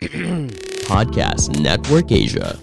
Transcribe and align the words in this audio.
Podcast 0.88 1.52
Network 1.60 2.08
Asia. 2.08 2.56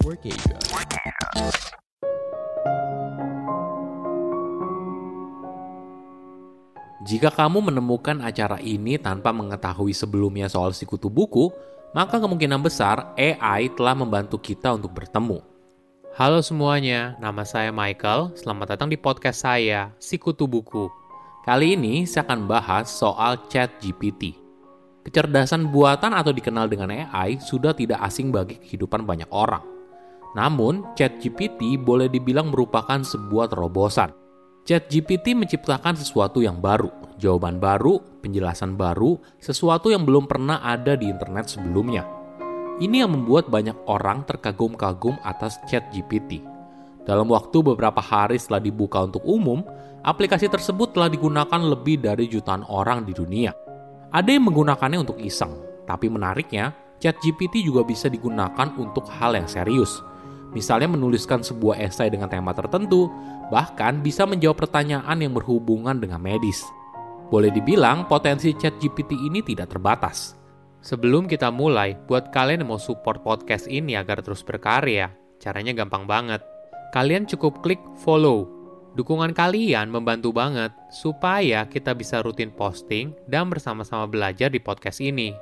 Jika 7.06 7.30
kamu 7.30 7.70
menemukan 7.70 8.26
acara 8.26 8.58
ini 8.58 8.98
tanpa 8.98 9.30
mengetahui 9.30 9.94
sebelumnya 9.94 10.50
soal 10.50 10.74
sikutu 10.74 11.14
buku, 11.14 11.54
maka 11.94 12.18
kemungkinan 12.18 12.58
besar 12.58 13.14
AI 13.14 13.70
telah 13.70 13.94
membantu 13.94 14.42
kita 14.42 14.74
untuk 14.74 14.98
bertemu. 14.98 15.38
Halo 16.18 16.42
semuanya, 16.42 17.22
nama 17.22 17.46
saya 17.46 17.70
Michael. 17.70 18.34
Selamat 18.34 18.74
datang 18.74 18.90
di 18.90 18.98
podcast 18.98 19.46
saya, 19.46 19.94
Sikutu 20.02 20.50
Buku. 20.50 20.90
Kali 21.46 21.78
ini 21.78 22.10
saya 22.10 22.26
akan 22.26 22.50
bahas 22.50 22.90
soal 22.90 23.46
Chat 23.46 23.78
GPT. 23.78 24.47
Kecerdasan 25.08 25.72
buatan 25.72 26.12
atau 26.12 26.36
dikenal 26.36 26.68
dengan 26.68 26.92
AI 26.92 27.40
sudah 27.40 27.72
tidak 27.72 28.04
asing 28.04 28.28
bagi 28.28 28.60
kehidupan 28.60 29.08
banyak 29.08 29.32
orang. 29.32 29.64
Namun, 30.36 30.84
Chat 31.00 31.24
GPT 31.24 31.80
boleh 31.80 32.12
dibilang 32.12 32.52
merupakan 32.52 33.00
sebuah 33.00 33.48
terobosan. 33.48 34.12
Chat 34.68 34.92
GPT 34.92 35.32
menciptakan 35.32 35.96
sesuatu 35.96 36.44
yang 36.44 36.60
baru, 36.60 36.92
jawaban 37.16 37.56
baru, 37.56 38.04
penjelasan 38.20 38.76
baru, 38.76 39.16
sesuatu 39.40 39.88
yang 39.88 40.04
belum 40.04 40.28
pernah 40.28 40.60
ada 40.60 41.00
di 41.00 41.08
internet 41.08 41.48
sebelumnya. 41.48 42.04
Ini 42.84 43.08
yang 43.08 43.16
membuat 43.16 43.48
banyak 43.48 43.88
orang 43.88 44.28
terkagum-kagum 44.28 45.24
atas 45.24 45.56
Chat 45.72 45.88
GPT. 45.96 46.44
Dalam 47.08 47.32
waktu 47.32 47.64
beberapa 47.64 48.04
hari 48.04 48.36
setelah 48.36 48.60
dibuka 48.60 49.08
untuk 49.08 49.24
umum, 49.24 49.64
aplikasi 50.04 50.52
tersebut 50.52 50.92
telah 50.92 51.08
digunakan 51.08 51.64
lebih 51.64 52.04
dari 52.04 52.28
jutaan 52.28 52.68
orang 52.68 53.08
di 53.08 53.16
dunia. 53.16 53.56
Ada 54.08 54.40
yang 54.40 54.48
menggunakannya 54.48 55.04
untuk 55.04 55.20
iseng, 55.20 55.52
tapi 55.84 56.08
menariknya, 56.08 56.72
ChatGPT 57.04 57.62
juga 57.68 57.84
bisa 57.84 58.08
digunakan 58.08 58.72
untuk 58.80 59.06
hal 59.12 59.36
yang 59.36 59.46
serius. 59.46 60.00
Misalnya 60.56 60.88
menuliskan 60.88 61.44
sebuah 61.44 61.78
esai 61.84 62.08
dengan 62.08 62.32
tema 62.32 62.56
tertentu, 62.56 63.12
bahkan 63.52 64.00
bisa 64.00 64.24
menjawab 64.24 64.64
pertanyaan 64.64 65.20
yang 65.20 65.36
berhubungan 65.36 66.00
dengan 66.00 66.24
medis. 66.24 66.64
Boleh 67.28 67.52
dibilang 67.52 68.08
potensi 68.08 68.56
ChatGPT 68.56 69.14
ini 69.28 69.44
tidak 69.44 69.76
terbatas. 69.76 70.40
Sebelum 70.80 71.28
kita 71.28 71.52
mulai, 71.52 72.00
buat 72.08 72.32
kalian 72.32 72.64
yang 72.64 72.72
mau 72.72 72.80
support 72.80 73.20
podcast 73.28 73.68
ini 73.68 74.00
agar 74.00 74.24
terus 74.24 74.40
berkarya, 74.40 75.12
caranya 75.36 75.76
gampang 75.76 76.08
banget. 76.08 76.40
Kalian 76.96 77.28
cukup 77.28 77.60
klik 77.60 77.84
follow 78.00 78.57
Dukungan 78.98 79.30
kalian 79.38 79.94
membantu 79.94 80.34
banget 80.34 80.74
supaya 80.90 81.70
kita 81.70 81.94
bisa 81.94 82.18
rutin 82.26 82.50
posting 82.50 83.14
dan 83.30 83.46
bersama-sama 83.46 84.10
belajar 84.10 84.50
di 84.50 84.58
podcast 84.58 84.98
ini. 85.06 85.38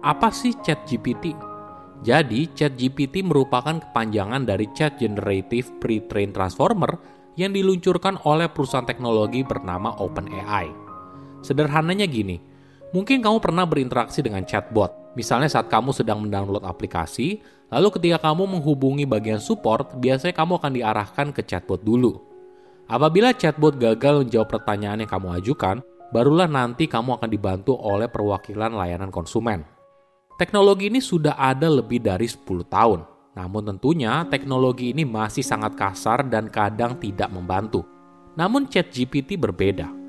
Apa 0.00 0.32
sih 0.32 0.56
ChatGPT? 0.56 1.36
Jadi, 2.00 2.48
ChatGPT 2.56 3.20
merupakan 3.20 3.76
kepanjangan 3.76 4.48
dari 4.48 4.72
Chat 4.72 4.96
Generative 5.04 5.68
Pre-trained 5.84 6.32
Transformer 6.32 6.96
yang 7.36 7.52
diluncurkan 7.52 8.24
oleh 8.24 8.48
perusahaan 8.48 8.88
teknologi 8.88 9.44
bernama 9.44 9.92
OpenAI. 10.00 10.72
Sederhananya 11.44 12.08
gini, 12.08 12.51
Mungkin 12.92 13.24
kamu 13.24 13.40
pernah 13.40 13.64
berinteraksi 13.64 14.20
dengan 14.20 14.44
chatbot. 14.44 15.16
Misalnya 15.16 15.48
saat 15.48 15.72
kamu 15.72 15.96
sedang 15.96 16.20
mendownload 16.20 16.60
aplikasi, 16.60 17.40
lalu 17.72 17.88
ketika 17.96 18.28
kamu 18.28 18.44
menghubungi 18.44 19.08
bagian 19.08 19.40
support, 19.40 19.96
biasanya 19.96 20.36
kamu 20.36 20.60
akan 20.60 20.72
diarahkan 20.76 21.26
ke 21.32 21.40
chatbot 21.40 21.80
dulu. 21.80 22.20
Apabila 22.92 23.32
chatbot 23.32 23.80
gagal 23.80 24.28
menjawab 24.28 24.52
pertanyaan 24.52 25.00
yang 25.00 25.08
kamu 25.08 25.40
ajukan, 25.40 25.80
barulah 26.12 26.44
nanti 26.44 26.84
kamu 26.84 27.16
akan 27.16 27.28
dibantu 27.32 27.72
oleh 27.80 28.12
perwakilan 28.12 28.76
layanan 28.76 29.08
konsumen. 29.08 29.64
Teknologi 30.36 30.92
ini 30.92 31.00
sudah 31.00 31.40
ada 31.40 31.72
lebih 31.72 32.04
dari 32.04 32.28
10 32.28 32.44
tahun. 32.68 33.08
Namun 33.32 33.72
tentunya 33.72 34.28
teknologi 34.28 34.92
ini 34.92 35.08
masih 35.08 35.40
sangat 35.40 35.72
kasar 35.72 36.28
dan 36.28 36.52
kadang 36.52 37.00
tidak 37.00 37.32
membantu. 37.32 37.80
Namun 38.36 38.68
ChatGPT 38.68 39.40
berbeda 39.40 40.01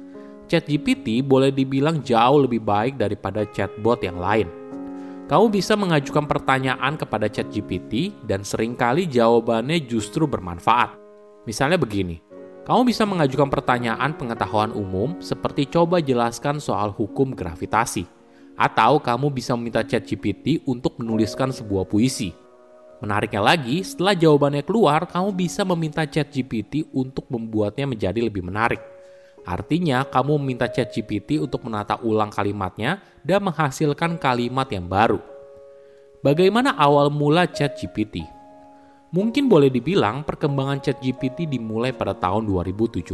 ChatGPT 0.53 1.25
boleh 1.25 1.49
dibilang 1.49 2.05
jauh 2.05 2.45
lebih 2.45 2.61
baik 2.61 3.01
daripada 3.01 3.41
chatbot 3.49 3.97
yang 4.05 4.21
lain. 4.21 4.45
Kamu 5.25 5.49
bisa 5.49 5.73
mengajukan 5.73 6.29
pertanyaan 6.29 6.93
kepada 6.93 7.25
ChatGPT 7.25 8.13
dan 8.29 8.45
sering 8.45 8.77
kali 8.77 9.09
jawabannya 9.09 9.81
justru 9.89 10.29
bermanfaat. 10.29 10.93
Misalnya 11.49 11.81
begini, 11.81 12.21
kamu 12.69 12.85
bisa 12.85 13.01
mengajukan 13.01 13.49
pertanyaan 13.49 14.13
pengetahuan 14.13 14.69
umum 14.77 15.17
seperti 15.17 15.65
coba 15.73 15.97
jelaskan 16.05 16.61
soal 16.61 16.93
hukum 16.93 17.33
gravitasi. 17.33 18.05
Atau 18.53 19.01
kamu 19.01 19.33
bisa 19.33 19.57
meminta 19.57 19.81
ChatGPT 19.81 20.69
untuk 20.69 21.01
menuliskan 21.01 21.49
sebuah 21.49 21.89
puisi. 21.89 22.29
Menariknya 23.01 23.41
lagi, 23.41 23.81
setelah 23.81 24.13
jawabannya 24.13 24.61
keluar, 24.61 25.09
kamu 25.09 25.33
bisa 25.33 25.65
meminta 25.65 26.05
ChatGPT 26.05 26.93
untuk 26.93 27.25
membuatnya 27.33 27.89
menjadi 27.89 28.21
lebih 28.21 28.45
menarik. 28.45 28.92
Artinya, 29.43 30.07
kamu 30.07 30.39
meminta 30.39 30.71
ChatGPT 30.71 31.39
untuk 31.39 31.67
menata 31.67 31.99
ulang 31.99 32.31
kalimatnya 32.31 33.03
dan 33.23 33.43
menghasilkan 33.43 34.15
kalimat 34.15 34.67
yang 34.71 34.87
baru. 34.87 35.19
Bagaimana 36.23 36.71
awal 36.79 37.11
mula 37.11 37.43
ChatGPT? 37.51 38.23
Mungkin 39.11 39.51
boleh 39.51 39.67
dibilang 39.67 40.23
perkembangan 40.23 40.79
ChatGPT 40.79 41.45
dimulai 41.45 41.91
pada 41.91 42.15
tahun 42.15 42.47
2017. 42.47 43.13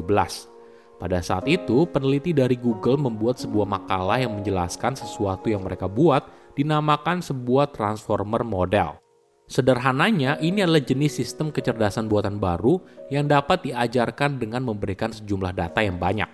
Pada 1.00 1.19
saat 1.23 1.50
itu, 1.50 1.90
peneliti 1.90 2.35
dari 2.35 2.59
Google 2.59 3.01
membuat 3.01 3.41
sebuah 3.41 3.66
makalah 3.66 4.22
yang 4.22 4.38
menjelaskan 4.38 5.00
sesuatu 5.00 5.50
yang 5.50 5.66
mereka 5.66 5.90
buat 5.90 6.28
dinamakan 6.53 7.23
sebuah 7.23 7.72
transformer 7.73 8.46
model. 8.46 9.09
Sederhananya, 9.49 10.37
ini 10.45 10.61
adalah 10.61 10.77
jenis 10.77 11.17
sistem 11.17 11.49
kecerdasan 11.49 12.05
buatan 12.05 12.37
baru 12.37 12.77
yang 13.09 13.25
dapat 13.25 13.65
diajarkan 13.65 14.37
dengan 14.37 14.61
memberikan 14.61 15.09
sejumlah 15.09 15.57
data 15.57 15.81
yang 15.81 15.97
banyak. 15.97 16.29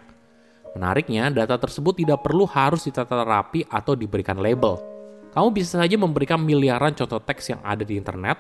Menariknya, 0.76 1.32
data 1.32 1.56
tersebut 1.56 1.96
tidak 1.96 2.28
perlu 2.28 2.44
harus 2.44 2.84
ditata 2.84 3.24
rapi 3.24 3.64
atau 3.72 3.96
diberikan 3.96 4.36
label. 4.36 4.84
Kamu 5.32 5.48
bisa 5.56 5.80
saja 5.80 5.96
memberikan 5.96 6.44
miliaran 6.44 6.92
contoh 6.92 7.24
teks 7.24 7.56
yang 7.56 7.64
ada 7.64 7.88
di 7.88 7.96
internet, 7.96 8.36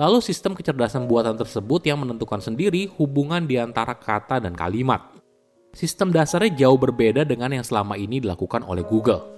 lalu 0.00 0.24
sistem 0.24 0.56
kecerdasan 0.56 1.04
buatan 1.04 1.36
tersebut 1.36 1.84
yang 1.84 2.00
menentukan 2.00 2.40
sendiri 2.40 2.88
hubungan 2.96 3.44
di 3.44 3.60
antara 3.60 3.92
kata 3.92 4.40
dan 4.40 4.56
kalimat. 4.56 5.12
Sistem 5.76 6.08
dasarnya 6.08 6.56
jauh 6.56 6.80
berbeda 6.80 7.28
dengan 7.28 7.52
yang 7.52 7.64
selama 7.68 8.00
ini 8.00 8.24
dilakukan 8.24 8.64
oleh 8.64 8.80
Google. 8.80 9.35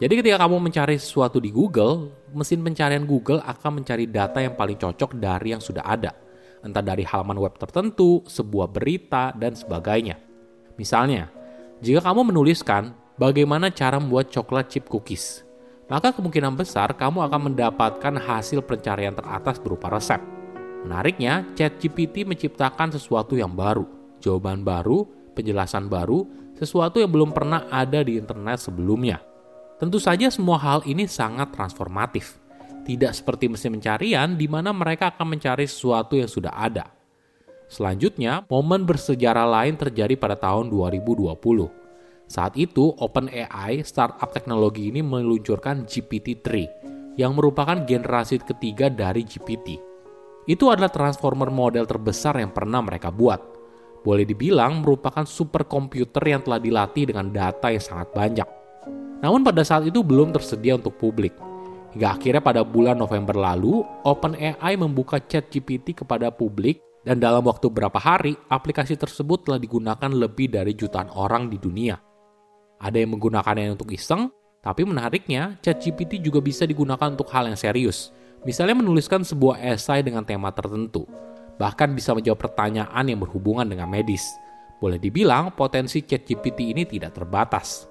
Jadi 0.00 0.16
ketika 0.16 0.40
kamu 0.40 0.64
mencari 0.64 0.96
sesuatu 0.96 1.36
di 1.44 1.52
Google, 1.52 2.08
mesin 2.32 2.64
pencarian 2.64 3.04
Google 3.04 3.44
akan 3.44 3.84
mencari 3.84 4.08
data 4.08 4.40
yang 4.40 4.56
paling 4.56 4.80
cocok 4.80 5.12
dari 5.20 5.52
yang 5.52 5.60
sudah 5.60 5.84
ada. 5.84 6.16
Entah 6.64 6.80
dari 6.80 7.04
halaman 7.04 7.36
web 7.36 7.60
tertentu, 7.60 8.24
sebuah 8.24 8.72
berita, 8.72 9.36
dan 9.36 9.52
sebagainya. 9.52 10.16
Misalnya, 10.80 11.28
jika 11.84 12.00
kamu 12.00 12.32
menuliskan 12.32 12.96
bagaimana 13.20 13.68
cara 13.68 14.00
membuat 14.00 14.32
coklat 14.32 14.72
chip 14.72 14.88
cookies, 14.88 15.44
maka 15.92 16.16
kemungkinan 16.16 16.56
besar 16.56 16.96
kamu 16.96 17.20
akan 17.28 17.52
mendapatkan 17.52 18.14
hasil 18.24 18.64
pencarian 18.64 19.12
teratas 19.12 19.60
berupa 19.60 19.92
resep. 19.92 20.20
Menariknya, 20.80 21.44
ChatGPT 21.52 22.24
menciptakan 22.24 22.88
sesuatu 22.88 23.36
yang 23.36 23.52
baru, 23.52 23.84
jawaban 24.16 24.64
baru, 24.64 25.04
penjelasan 25.36 25.92
baru, 25.92 26.24
sesuatu 26.56 27.04
yang 27.04 27.12
belum 27.12 27.36
pernah 27.36 27.68
ada 27.68 28.00
di 28.00 28.16
internet 28.16 28.64
sebelumnya. 28.64 29.29
Tentu 29.80 29.96
saja 29.96 30.28
semua 30.28 30.60
hal 30.60 30.84
ini 30.84 31.08
sangat 31.08 31.56
transformatif. 31.56 32.36
Tidak 32.84 33.16
seperti 33.16 33.48
mesin 33.48 33.80
pencarian 33.80 34.36
di 34.36 34.44
mana 34.44 34.76
mereka 34.76 35.08
akan 35.08 35.32
mencari 35.32 35.64
sesuatu 35.64 36.20
yang 36.20 36.28
sudah 36.28 36.52
ada. 36.52 36.92
Selanjutnya, 37.64 38.44
momen 38.52 38.84
bersejarah 38.84 39.48
lain 39.48 39.80
terjadi 39.80 40.20
pada 40.20 40.36
tahun 40.36 40.68
2020. 40.68 41.32
Saat 42.28 42.60
itu, 42.60 42.92
OpenAI, 42.92 43.80
startup 43.80 44.28
teknologi 44.36 44.92
ini 44.92 45.00
meluncurkan 45.00 45.88
GPT-3, 45.88 47.16
yang 47.16 47.32
merupakan 47.32 47.80
generasi 47.80 48.36
ketiga 48.44 48.92
dari 48.92 49.24
GPT. 49.24 49.80
Itu 50.44 50.68
adalah 50.68 50.92
transformer 50.92 51.48
model 51.48 51.88
terbesar 51.88 52.36
yang 52.36 52.52
pernah 52.52 52.84
mereka 52.84 53.08
buat. 53.08 53.40
Boleh 54.04 54.28
dibilang 54.28 54.84
merupakan 54.84 55.24
superkomputer 55.24 56.20
yang 56.36 56.44
telah 56.44 56.60
dilatih 56.60 57.08
dengan 57.08 57.32
data 57.32 57.72
yang 57.72 57.84
sangat 57.84 58.08
banyak 58.12 58.59
namun 59.20 59.44
pada 59.44 59.60
saat 59.60 59.84
itu 59.84 60.00
belum 60.00 60.32
tersedia 60.32 60.76
untuk 60.80 60.96
publik. 60.96 61.36
Hingga 61.92 62.08
akhirnya 62.16 62.42
pada 62.42 62.62
bulan 62.62 62.96
November 62.96 63.34
lalu, 63.34 63.82
OpenAI 64.06 64.78
membuka 64.78 65.18
chat 65.18 65.50
GPT 65.50 66.00
kepada 66.04 66.30
publik 66.30 66.80
dan 67.02 67.18
dalam 67.18 67.42
waktu 67.44 67.68
beberapa 67.68 67.98
hari, 67.98 68.36
aplikasi 68.48 68.94
tersebut 68.94 69.48
telah 69.48 69.58
digunakan 69.58 70.10
lebih 70.12 70.52
dari 70.54 70.72
jutaan 70.76 71.10
orang 71.12 71.50
di 71.50 71.58
dunia. 71.58 71.98
Ada 72.80 72.96
yang 73.02 73.18
menggunakannya 73.18 73.76
untuk 73.76 73.92
iseng, 73.92 74.30
tapi 74.60 74.84
menariknya, 74.86 75.58
chat 75.60 75.80
GPT 75.80 76.20
juga 76.20 76.40
bisa 76.40 76.64
digunakan 76.64 77.10
untuk 77.10 77.28
hal 77.32 77.48
yang 77.48 77.58
serius. 77.58 78.12
Misalnya 78.44 78.80
menuliskan 78.80 79.20
sebuah 79.20 79.60
esai 79.60 80.00
dengan 80.00 80.24
tema 80.24 80.48
tertentu. 80.52 81.04
bahkan 81.60 81.92
bisa 81.92 82.16
menjawab 82.16 82.40
pertanyaan 82.40 83.04
yang 83.04 83.20
berhubungan 83.20 83.68
dengan 83.68 83.84
medis. 83.84 84.24
Boleh 84.80 84.96
dibilang 84.96 85.52
potensi 85.52 86.00
ChatGPT 86.00 86.72
ini 86.72 86.88
tidak 86.88 87.20
terbatas. 87.20 87.89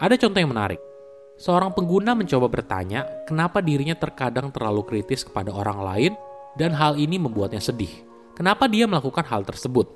Ada 0.00 0.16
contoh 0.16 0.40
yang 0.40 0.56
menarik. 0.56 0.80
Seorang 1.36 1.76
pengguna 1.76 2.16
mencoba 2.16 2.48
bertanya 2.48 3.04
kenapa 3.28 3.60
dirinya 3.60 3.92
terkadang 3.92 4.48
terlalu 4.48 4.80
kritis 4.88 5.28
kepada 5.28 5.52
orang 5.52 5.76
lain 5.76 6.12
dan 6.56 6.72
hal 6.72 6.96
ini 6.96 7.20
membuatnya 7.20 7.60
sedih. 7.60 7.92
Kenapa 8.32 8.64
dia 8.64 8.88
melakukan 8.88 9.28
hal 9.28 9.44
tersebut? 9.44 9.92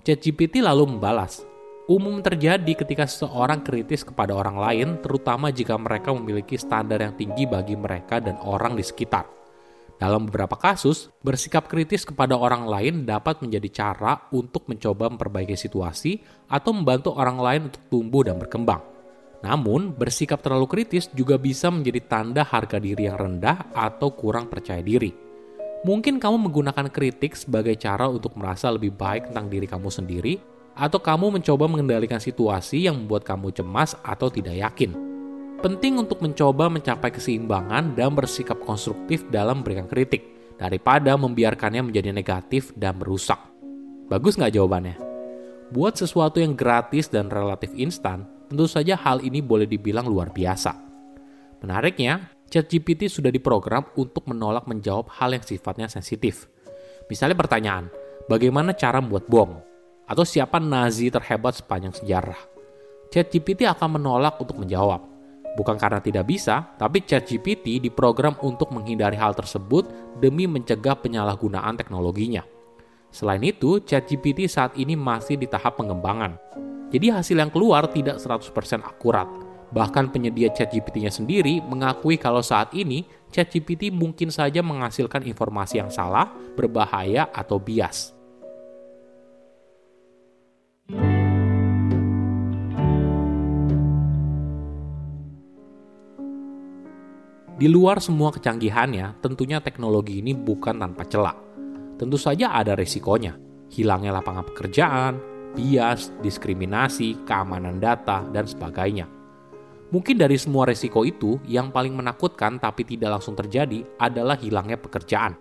ChatGPT 0.00 0.64
lalu 0.64 0.96
membalas, 0.96 1.44
umum 1.92 2.24
terjadi 2.24 2.72
ketika 2.72 3.04
seseorang 3.04 3.60
kritis 3.60 4.00
kepada 4.00 4.32
orang 4.32 4.56
lain, 4.56 4.88
terutama 5.04 5.52
jika 5.52 5.76
mereka 5.76 6.08
memiliki 6.16 6.56
standar 6.56 7.04
yang 7.04 7.12
tinggi 7.12 7.44
bagi 7.44 7.76
mereka 7.76 8.24
dan 8.24 8.40
orang 8.40 8.80
di 8.80 8.84
sekitar. 8.84 9.28
Dalam 10.00 10.24
beberapa 10.24 10.56
kasus, 10.56 11.12
bersikap 11.20 11.68
kritis 11.68 12.08
kepada 12.08 12.32
orang 12.32 12.64
lain 12.64 13.04
dapat 13.04 13.44
menjadi 13.44 13.84
cara 13.84 14.24
untuk 14.32 14.64
mencoba 14.72 15.12
memperbaiki 15.12 15.52
situasi 15.52 16.16
atau 16.48 16.72
membantu 16.72 17.12
orang 17.12 17.36
lain 17.36 17.60
untuk 17.68 17.82
tumbuh 17.92 18.24
dan 18.24 18.40
berkembang. 18.40 18.97
Namun, 19.38 19.94
bersikap 19.94 20.42
terlalu 20.42 20.66
kritis 20.66 21.06
juga 21.14 21.38
bisa 21.38 21.70
menjadi 21.70 22.02
tanda 22.02 22.42
harga 22.42 22.82
diri 22.82 23.06
yang 23.06 23.14
rendah 23.14 23.70
atau 23.70 24.10
kurang 24.10 24.50
percaya 24.50 24.82
diri. 24.82 25.14
Mungkin 25.86 26.18
kamu 26.18 26.50
menggunakan 26.50 26.90
kritik 26.90 27.38
sebagai 27.38 27.78
cara 27.78 28.10
untuk 28.10 28.34
merasa 28.34 28.66
lebih 28.74 28.98
baik 28.98 29.30
tentang 29.30 29.46
diri 29.46 29.70
kamu 29.70 29.88
sendiri, 29.94 30.34
atau 30.74 30.98
kamu 30.98 31.38
mencoba 31.38 31.70
mengendalikan 31.70 32.18
situasi 32.18 32.86
yang 32.90 32.98
membuat 33.02 33.26
kamu 33.26 33.54
cemas 33.54 33.94
atau 34.02 34.26
tidak 34.26 34.58
yakin. 34.58 34.94
Penting 35.58 35.98
untuk 35.98 36.22
mencoba 36.22 36.70
mencapai 36.70 37.10
keseimbangan 37.10 37.98
dan 37.98 38.14
bersikap 38.14 38.62
konstruktif 38.62 39.26
dalam 39.30 39.62
memberikan 39.62 39.90
kritik, 39.90 40.54
daripada 40.54 41.14
membiarkannya 41.18 41.90
menjadi 41.90 42.10
negatif 42.14 42.74
dan 42.78 42.98
merusak. 42.98 43.38
Bagus 44.06 44.38
nggak 44.38 44.54
jawabannya? 44.54 44.96
Buat 45.74 45.98
sesuatu 45.98 46.38
yang 46.38 46.54
gratis 46.54 47.10
dan 47.10 47.26
relatif 47.30 47.74
instan, 47.74 48.26
Tentu 48.48 48.64
saja 48.64 48.96
hal 48.96 49.20
ini 49.20 49.44
boleh 49.44 49.68
dibilang 49.68 50.08
luar 50.08 50.32
biasa. 50.32 50.72
Menariknya, 51.60 52.32
ChatGPT 52.48 53.12
sudah 53.12 53.28
diprogram 53.28 53.84
untuk 54.00 54.24
menolak 54.24 54.64
menjawab 54.64 55.12
hal 55.20 55.36
yang 55.36 55.44
sifatnya 55.44 55.84
sensitif. 55.84 56.48
Misalnya 57.12 57.36
pertanyaan, 57.36 57.92
bagaimana 58.24 58.72
cara 58.72 59.04
membuat 59.04 59.28
bom? 59.28 59.60
Atau 60.08 60.24
siapa 60.24 60.56
Nazi 60.56 61.12
terhebat 61.12 61.60
sepanjang 61.60 61.92
sejarah? 61.92 62.40
ChatGPT 63.12 63.68
akan 63.68 64.00
menolak 64.00 64.40
untuk 64.40 64.56
menjawab. 64.56 65.04
Bukan 65.56 65.76
karena 65.76 66.00
tidak 66.00 66.24
bisa, 66.24 66.72
tapi 66.80 67.04
ChatGPT 67.04 67.84
diprogram 67.84 68.32
untuk 68.40 68.72
menghindari 68.72 69.20
hal 69.20 69.36
tersebut 69.36 69.90
demi 70.16 70.48
mencegah 70.48 70.96
penyalahgunaan 70.96 71.76
teknologinya. 71.76 72.46
Selain 73.12 73.40
itu, 73.44 73.80
ChatGPT 73.84 74.48
saat 74.48 74.72
ini 74.80 74.96
masih 74.96 75.36
di 75.36 75.44
tahap 75.44 75.76
pengembangan. 75.76 76.36
Jadi 76.88 77.12
hasil 77.12 77.36
yang 77.36 77.52
keluar 77.52 77.92
tidak 77.92 78.16
100% 78.16 78.80
akurat. 78.80 79.28
Bahkan 79.68 80.08
penyedia 80.08 80.48
ChatGPT-nya 80.48 81.12
sendiri 81.12 81.60
mengakui 81.60 82.16
kalau 82.16 82.40
saat 82.40 82.72
ini 82.72 83.04
ChatGPT 83.28 83.92
mungkin 83.92 84.32
saja 84.32 84.64
menghasilkan 84.64 85.20
informasi 85.28 85.84
yang 85.84 85.92
salah, 85.92 86.32
berbahaya, 86.56 87.28
atau 87.28 87.60
bias. 87.60 88.16
Di 97.58 97.66
luar 97.66 97.98
semua 97.98 98.30
kecanggihannya, 98.32 99.18
tentunya 99.20 99.58
teknologi 99.58 100.22
ini 100.22 100.32
bukan 100.32 100.78
tanpa 100.78 101.04
celah. 101.04 101.36
Tentu 101.98 102.14
saja 102.14 102.54
ada 102.54 102.78
resikonya. 102.78 103.34
Hilangnya 103.68 104.14
lapangan 104.14 104.46
pekerjaan, 104.46 105.18
bias, 105.56 106.12
diskriminasi, 106.20 107.24
keamanan 107.24 107.78
data, 107.78 108.24
dan 108.32 108.44
sebagainya. 108.44 109.08
Mungkin 109.88 110.20
dari 110.20 110.36
semua 110.36 110.68
resiko 110.68 111.00
itu, 111.08 111.40
yang 111.48 111.72
paling 111.72 111.96
menakutkan 111.96 112.60
tapi 112.60 112.84
tidak 112.84 113.16
langsung 113.16 113.32
terjadi 113.32 113.84
adalah 113.96 114.36
hilangnya 114.36 114.76
pekerjaan. 114.76 115.32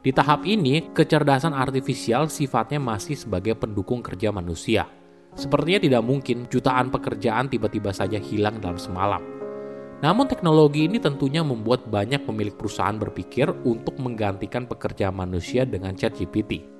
Di 0.00 0.14
tahap 0.14 0.48
ini, 0.48 0.94
kecerdasan 0.96 1.52
artifisial 1.52 2.32
sifatnya 2.32 2.80
masih 2.80 3.18
sebagai 3.18 3.58
pendukung 3.58 4.00
kerja 4.00 4.32
manusia. 4.32 4.88
Sepertinya 5.36 5.82
tidak 5.82 6.02
mungkin 6.06 6.48
jutaan 6.48 6.88
pekerjaan 6.88 7.52
tiba-tiba 7.52 7.92
saja 7.92 8.16
hilang 8.16 8.56
dalam 8.56 8.80
semalam. 8.80 9.20
Namun 10.00 10.28
teknologi 10.28 10.88
ini 10.88 11.00
tentunya 11.00 11.40
membuat 11.40 11.88
banyak 11.88 12.24
pemilik 12.24 12.52
perusahaan 12.52 12.96
berpikir 12.96 13.48
untuk 13.64 13.96
menggantikan 14.00 14.64
pekerjaan 14.68 15.16
manusia 15.16 15.64
dengan 15.68 15.96
chat 15.96 16.16
GPT. 16.16 16.75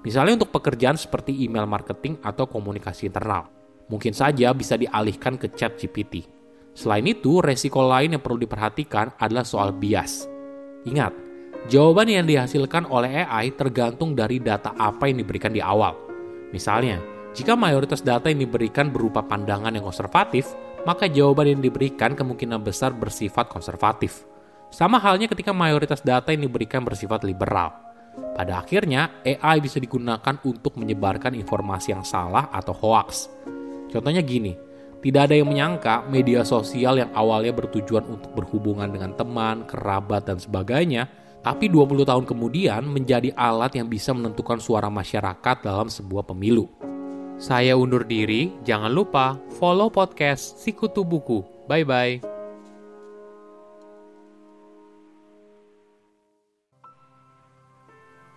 Misalnya 0.00 0.40
untuk 0.40 0.52
pekerjaan 0.54 0.96
seperti 0.96 1.44
email 1.44 1.68
marketing 1.68 2.16
atau 2.24 2.48
komunikasi 2.48 3.12
internal. 3.12 3.52
Mungkin 3.90 4.16
saja 4.16 4.54
bisa 4.56 4.78
dialihkan 4.80 5.36
ke 5.36 5.52
chat 5.52 5.76
GPT. 5.76 6.24
Selain 6.72 7.04
itu, 7.04 7.42
resiko 7.42 7.84
lain 7.84 8.16
yang 8.16 8.22
perlu 8.22 8.40
diperhatikan 8.40 9.18
adalah 9.18 9.42
soal 9.44 9.74
bias. 9.74 10.30
Ingat, 10.86 11.12
jawaban 11.68 12.08
yang 12.08 12.24
dihasilkan 12.24 12.88
oleh 12.88 13.26
AI 13.26 13.52
tergantung 13.52 14.16
dari 14.16 14.40
data 14.40 14.72
apa 14.78 15.10
yang 15.10 15.20
diberikan 15.20 15.52
di 15.52 15.60
awal. 15.60 15.92
Misalnya, 16.54 17.02
jika 17.36 17.58
mayoritas 17.58 18.00
data 18.00 18.30
yang 18.32 18.46
diberikan 18.46 18.88
berupa 18.88 19.20
pandangan 19.20 19.74
yang 19.74 19.84
konservatif, 19.84 20.54
maka 20.88 21.10
jawaban 21.10 21.58
yang 21.58 21.60
diberikan 21.60 22.16
kemungkinan 22.16 22.64
besar 22.64 22.96
bersifat 22.96 23.52
konservatif. 23.52 24.24
Sama 24.70 25.02
halnya 25.02 25.26
ketika 25.26 25.50
mayoritas 25.50 26.00
data 26.00 26.30
yang 26.30 26.46
diberikan 26.46 26.86
bersifat 26.86 27.26
liberal. 27.26 27.89
Pada 28.34 28.62
akhirnya, 28.62 29.20
AI 29.26 29.60
bisa 29.60 29.76
digunakan 29.76 30.36
untuk 30.46 30.78
menyebarkan 30.80 31.36
informasi 31.36 31.92
yang 31.92 32.04
salah 32.06 32.48
atau 32.50 32.72
hoax. 32.72 33.28
Contohnya 33.90 34.22
gini, 34.22 34.54
tidak 35.00 35.28
ada 35.28 35.34
yang 35.36 35.48
menyangka 35.48 36.04
media 36.12 36.44
sosial 36.44 37.00
yang 37.00 37.10
awalnya 37.16 37.56
bertujuan 37.56 38.04
untuk 38.04 38.36
berhubungan 38.36 38.88
dengan 38.92 39.16
teman, 39.16 39.64
kerabat, 39.64 40.28
dan 40.28 40.36
sebagainya, 40.36 41.08
tapi 41.40 41.72
20 41.72 42.04
tahun 42.04 42.28
kemudian 42.28 42.84
menjadi 42.84 43.32
alat 43.32 43.72
yang 43.80 43.88
bisa 43.88 44.12
menentukan 44.12 44.60
suara 44.60 44.92
masyarakat 44.92 45.56
dalam 45.64 45.88
sebuah 45.88 46.28
pemilu. 46.28 46.68
Saya 47.40 47.72
undur 47.80 48.04
diri, 48.04 48.52
jangan 48.68 48.92
lupa 48.92 49.40
follow 49.56 49.88
podcast 49.88 50.60
Sikutu 50.60 51.00
Buku. 51.00 51.40
Bye-bye. 51.64 52.39